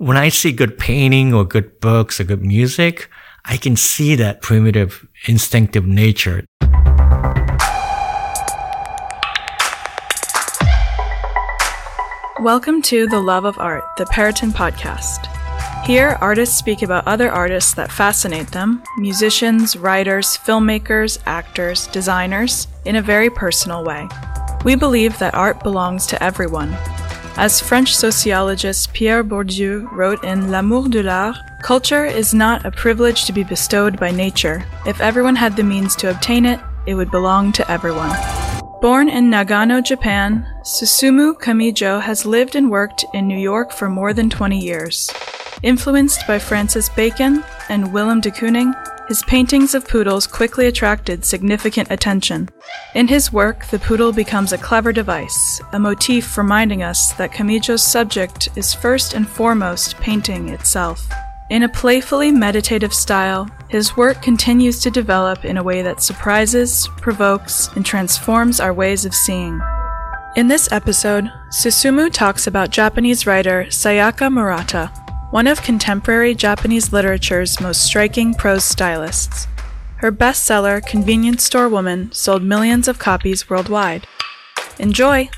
[0.00, 3.10] when I see good painting or good books or good music,
[3.44, 6.42] I can see that primitive instinctive nature.
[12.40, 15.26] Welcome to The Love of Art, the Perrotin podcast.
[15.84, 22.96] Here, artists speak about other artists that fascinate them musicians, writers, filmmakers, actors, designers in
[22.96, 24.08] a very personal way.
[24.64, 26.74] We believe that art belongs to everyone.
[27.36, 33.24] As French sociologist Pierre Bourdieu wrote in L'amour de l'art, culture is not a privilege
[33.24, 34.64] to be bestowed by nature.
[34.84, 38.10] If everyone had the means to obtain it, it would belong to everyone.
[38.80, 44.12] Born in Nagano, Japan, Susumu Kamijo has lived and worked in New York for more
[44.12, 45.08] than 20 years.
[45.62, 48.74] Influenced by Francis Bacon and Willem de Kooning,
[49.10, 52.48] his paintings of poodles quickly attracted significant attention.
[52.94, 57.82] In his work, the poodle becomes a clever device, a motif reminding us that Kamijo's
[57.82, 61.08] subject is first and foremost painting itself.
[61.50, 66.88] In a playfully meditative style, his work continues to develop in a way that surprises,
[66.98, 69.60] provokes, and transforms our ways of seeing.
[70.36, 74.92] In this episode, Susumu talks about Japanese writer Sayaka Murata,
[75.30, 79.46] one of contemporary Japanese literature's most striking prose stylists.
[79.98, 84.08] Her bestseller, Convenience Store Woman, sold millions of copies worldwide.
[84.78, 85.30] Enjoy!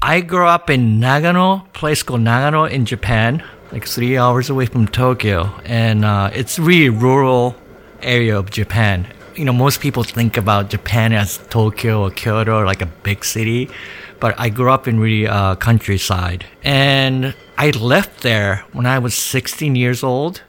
[0.00, 3.42] I grew up in Nagano, place called Nagano in Japan,
[3.72, 7.56] like three hours away from Tokyo, and uh, it's really rural
[8.00, 9.08] area of Japan.
[9.38, 13.24] You know, most people think about Japan as Tokyo or Kyoto, or like a big
[13.24, 13.70] city,
[14.18, 16.44] but I grew up in really uh, countryside.
[16.64, 20.42] And I left there when I was 16 years old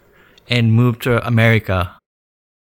[0.50, 1.99] and moved to America.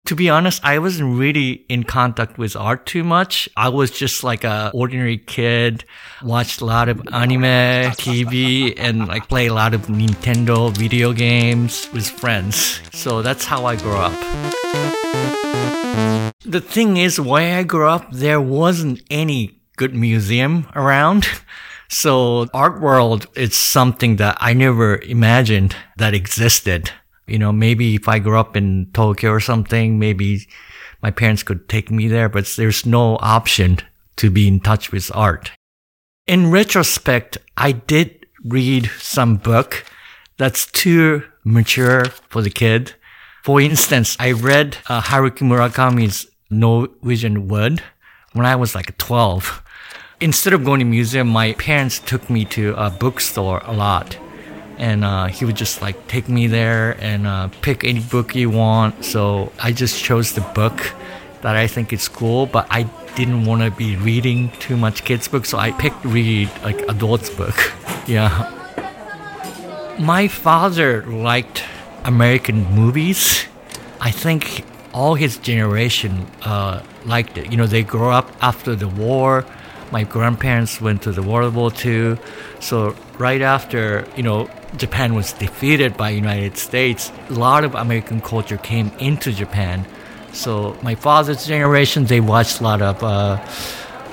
[0.06, 3.48] To be honest, I wasn't really in contact with art too much.
[3.56, 5.84] I was just like a ordinary kid,
[6.22, 11.88] watched a lot of anime, TV, and like play a lot of Nintendo video games
[11.92, 12.80] with friends.
[12.92, 14.12] So that's how I grew up.
[16.44, 21.26] The thing is, where I grew up, there wasn't any good museum around.
[21.88, 26.92] So art world is something that I never imagined that existed.
[27.26, 30.46] You know, maybe if I grew up in Tokyo or something, maybe
[31.02, 33.78] my parents could take me there, but there's no option
[34.16, 35.50] to be in touch with art.
[36.26, 39.84] In retrospect, I did read some book
[40.36, 42.94] that's too mature for the kid.
[43.42, 47.82] For instance, I read uh, Haruki Murakami's Norwegian Wood
[48.32, 49.62] when I was like 12.
[50.20, 54.16] Instead of going to museum, my parents took me to a bookstore a lot.
[54.78, 58.50] And uh, he would just like take me there and uh, pick any book you
[58.50, 59.04] want.
[59.04, 60.92] So I just chose the book
[61.42, 62.84] that I think is cool, but I
[63.14, 67.30] didn't want to be reading too much kids' books, so I picked read like adults'
[67.30, 67.56] book.
[68.06, 68.52] yeah.
[69.98, 71.64] My father liked
[72.04, 73.46] American movies.
[74.00, 77.50] I think all his generation uh, liked it.
[77.50, 79.46] You know, they grew up after the war
[79.90, 82.18] my grandparents went to the World War II.
[82.60, 88.20] So right after, you know, Japan was defeated by United States, a lot of American
[88.20, 89.86] culture came into Japan.
[90.32, 93.38] So my father's generation, they watched a lot of uh,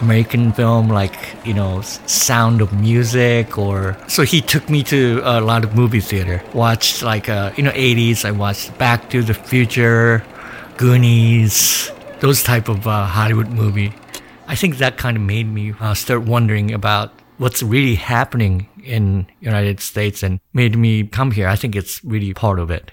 [0.02, 1.16] American film, like
[1.46, 6.00] you know, Sound of Music, or so he took me to a lot of movie
[6.00, 6.42] theater.
[6.54, 8.26] Watched like uh, you know, 80s.
[8.26, 10.24] I watched Back to the Future,
[10.78, 13.94] Goonies, those type of uh, Hollywood movie.
[14.48, 19.28] I think that kind of made me uh, start wondering about what's really happening in
[19.40, 21.48] United States and made me come here.
[21.48, 22.92] I think it's really part of it.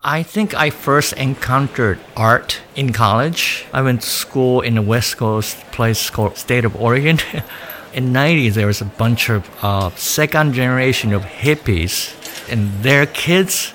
[0.00, 3.66] I think I first encountered art in college.
[3.72, 7.18] I went to school in the West Coast place called State of Oregon.
[7.92, 12.14] in 90s, there was a bunch of uh, second generation of hippies
[12.50, 13.72] and their kids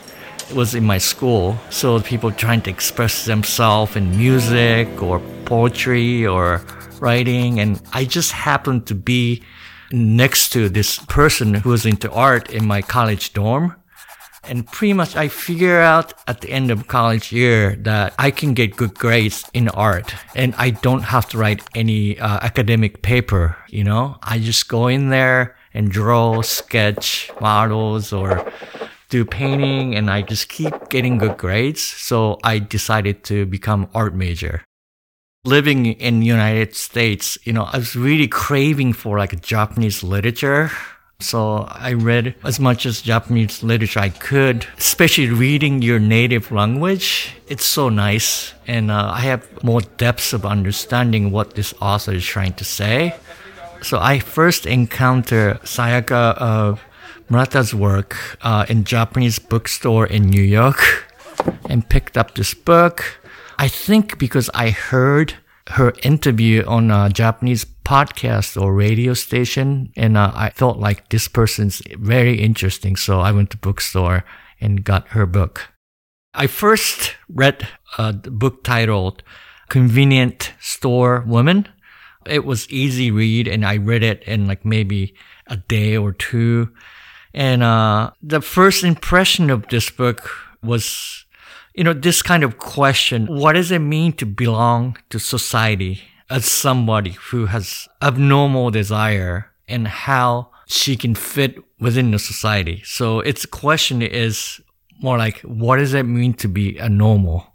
[0.54, 1.58] was in my school.
[1.70, 6.62] So people trying to express themselves in music or poetry or
[7.00, 7.60] writing.
[7.60, 9.44] And I just happened to be
[9.92, 13.76] next to this person who was into art in my college dorm.
[14.46, 18.54] And pretty much I figure out at the end of college year that I can
[18.54, 23.56] get good grades in art and I don't have to write any uh, academic paper,
[23.70, 24.18] you know?
[24.22, 28.52] I just go in there and draw, sketch models or
[29.08, 31.82] do painting and I just keep getting good grades.
[31.82, 34.66] So I decided to become art major.
[35.46, 40.72] Living in United States, you know, I was really craving for like Japanese literature.
[41.20, 47.36] So I read as much as Japanese literature I could, especially reading your native language.
[47.48, 48.54] It's so nice.
[48.68, 53.14] And uh, I have more depths of understanding what this author is trying to say.
[53.82, 56.76] So I first encountered Sayaka uh,
[57.30, 61.12] Murata's work uh, in Japanese bookstore in New York
[61.70, 63.20] and picked up this book.
[63.58, 65.36] I think because I heard
[65.70, 71.28] her interview on a Japanese podcast or radio station, and uh, I thought like this
[71.28, 72.96] person's very interesting.
[72.96, 74.26] So I went to bookstore
[74.60, 75.70] and got her book.
[76.34, 77.68] I first read
[77.98, 79.24] a book titled
[79.70, 81.68] "Convenient Store Woman."
[82.26, 85.14] It was easy read, and I read it in like maybe
[85.48, 86.72] a day or two.
[87.34, 90.30] And uh, the first impression of this book
[90.62, 91.23] was
[91.74, 96.46] you know, this kind of question, what does it mean to belong to society as
[96.46, 102.82] somebody who has abnormal desire and how she can fit within the society?
[102.86, 104.62] So its question is
[105.02, 107.48] more like, what does it mean to be a normal?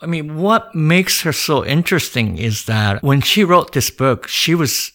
[0.00, 4.52] I mean, what makes her so interesting is that when she wrote this book, she
[4.52, 4.90] was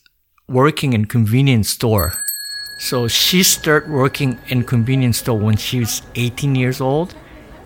[0.50, 2.14] working in convenience store.
[2.80, 7.16] So she started working in convenience store when she was 18 years old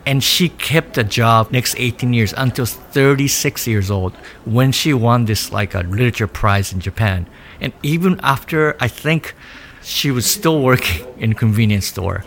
[0.06, 4.16] and she kept the job next 18 years until 36 years old
[4.46, 7.28] when she won this like a literature prize in Japan.
[7.60, 9.36] And even after I think
[9.84, 12.24] she was still working in convenience store.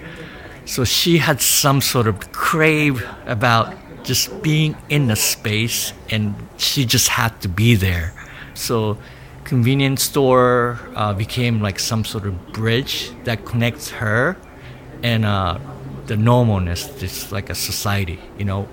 [0.67, 6.85] So she had some sort of crave about just being in the space and she
[6.85, 8.13] just had to be there.
[8.55, 8.99] So
[9.45, 14.37] convenience store uh, became like some sort of bridge that connects her
[15.03, 15.59] and uh,
[16.07, 18.69] the normalness, just like a society, you know.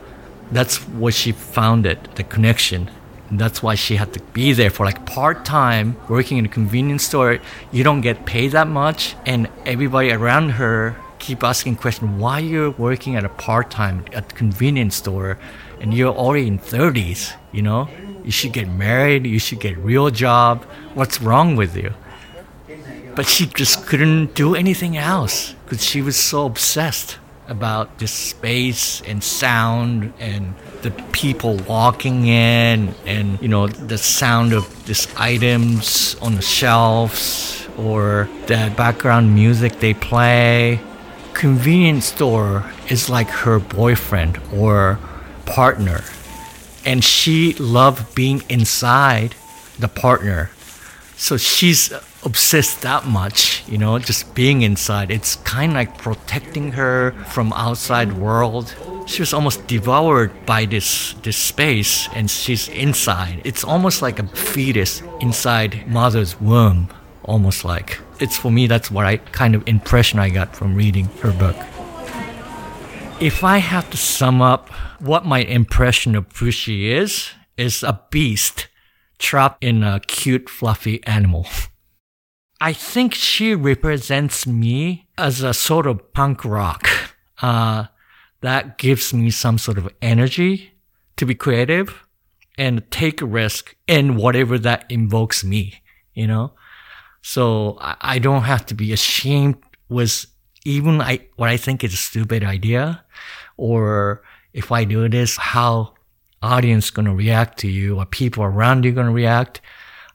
[0.52, 2.90] That's what she found it, the connection.
[3.30, 6.50] And that's why she had to be there for like part time, working in a
[6.50, 7.40] convenience store.
[7.72, 12.72] You don't get paid that much, and everybody around her keep asking question Why you're
[12.72, 15.38] working at a part time at convenience store,
[15.80, 17.34] and you're already in 30s?
[17.54, 17.88] You know,
[18.26, 19.26] you should get married.
[19.26, 20.66] You should get a real job.
[20.94, 21.94] What's wrong with you?
[23.16, 27.18] But she just couldn't do anything else because she was so obsessed
[27.52, 34.54] about this space and sound and the people walking in and you know the sound
[34.54, 40.80] of these items on the shelves or the background music they play.
[41.34, 44.98] Convenience store is like her boyfriend or
[45.46, 46.04] partner.
[46.86, 49.36] And she loved being inside
[49.78, 50.52] the partner.
[51.16, 55.12] So she's obsessed that much, you know, just being inside.
[55.12, 58.76] It's kind of like protecting her from outside world.
[59.08, 63.42] She was almost devoured by this this space and she's inside.
[63.44, 66.90] It's almost like a fetus inside mother's womb,
[67.24, 68.00] almost like.
[68.20, 71.58] It's for me that's what I kind of impression I got from reading her book.
[73.20, 74.70] If I have to sum up
[75.00, 78.68] what my impression of Fushi is, is a beast
[79.20, 81.46] trapped in a cute fluffy animal.
[82.64, 86.88] I think she represents me as a sort of punk rock.
[87.42, 87.86] Uh,
[88.42, 90.74] that gives me some sort of energy
[91.18, 92.06] to be creative
[92.60, 95.82] and take a risk in whatever that invokes me,
[96.14, 96.54] you know?
[97.24, 99.58] So I, don't have to be ashamed
[99.90, 100.28] with
[100.64, 103.04] even I, what I think is a stupid idea
[103.58, 104.22] or
[104.54, 105.96] if I do this, how
[106.44, 109.62] audience going to react to you or people around you going to react.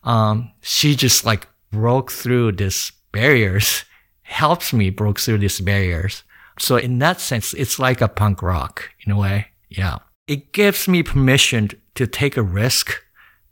[0.05, 3.84] Um, she just like broke through these barriers,
[4.23, 6.25] helps me broke through these barriers.
[6.59, 9.49] So in that sense, it's like a punk rock in a way.
[9.68, 9.99] Yeah.
[10.26, 13.04] It gives me permission to take a risk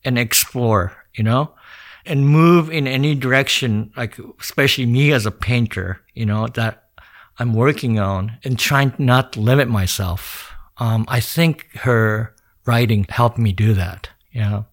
[0.04, 1.54] and explore, you know,
[2.06, 6.88] and move in any direction, like especially me as a painter, you know, that
[7.38, 10.50] I'm working on and trying not to limit myself.
[10.78, 14.08] Um, I think her writing helped me do that,
[14.40, 14.66] know.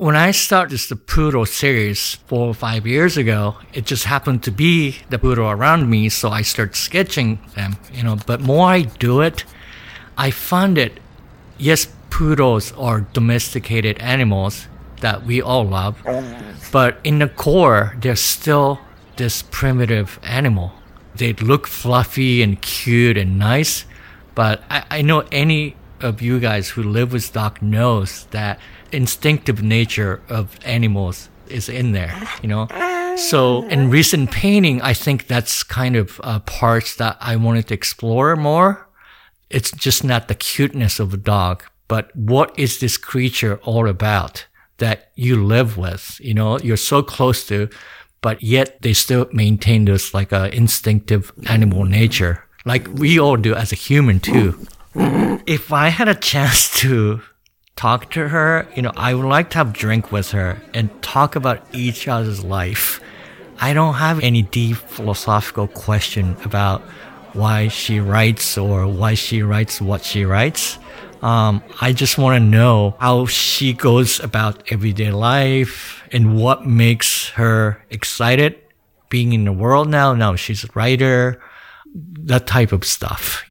[0.00, 4.52] When I started the poodle series four or five years ago, it just happened to
[4.52, 8.16] be the poodle around me, so I started sketching them, you know.
[8.24, 9.44] But more I do it,
[10.16, 11.00] I find it,
[11.58, 14.68] yes, poodles are domesticated animals
[15.00, 16.00] that we all love,
[16.70, 18.78] but in the core, they're still
[19.16, 20.74] this primitive animal.
[21.16, 23.84] They look fluffy and cute and nice,
[24.36, 28.58] but I, I know any of you guys who live with dog knows that
[28.92, 32.68] instinctive nature of animals is in there, you know?
[33.16, 37.74] So in recent painting, I think that's kind of uh, parts that I wanted to
[37.74, 38.88] explore more.
[39.50, 44.46] It's just not the cuteness of a dog, but what is this creature all about
[44.76, 46.20] that you live with?
[46.22, 47.68] You know, you're so close to,
[48.20, 53.54] but yet they still maintain this like a instinctive animal nature, like we all do
[53.54, 54.66] as a human too.
[55.46, 57.22] If I had a chance to
[57.76, 61.36] talk to her, you know, I would like to have drink with her and talk
[61.36, 63.00] about each other's life.
[63.60, 66.82] I don't have any deep philosophical question about
[67.32, 70.78] why she writes or why she writes what she writes.
[71.22, 77.30] Um, I just want to know how she goes about everyday life and what makes
[77.30, 78.58] her excited
[79.08, 80.14] being in the world now.
[80.14, 81.40] Now she's a writer,
[81.94, 83.47] that type of stuff.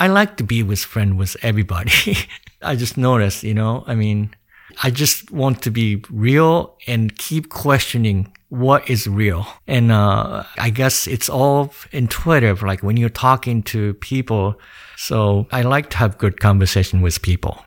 [0.00, 2.16] I like to be with friend with everybody.
[2.62, 4.34] I just noticed, you know, I mean,
[4.82, 9.46] I just want to be real and keep questioning what is real.
[9.66, 14.54] And, uh, I guess it's all intuitive, like when you're talking to people.
[14.96, 17.58] So I like to have good conversation with people.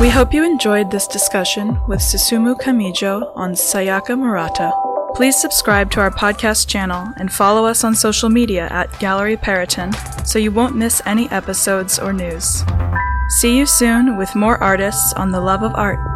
[0.00, 4.70] We hope you enjoyed this discussion with Susumu Kamijo on Sayaka Murata.
[5.16, 9.94] Please subscribe to our podcast channel and follow us on social media at Gallery Perrotin
[10.26, 12.62] so you won't miss any episodes or news.
[13.40, 16.15] See you soon with more artists on the love of art.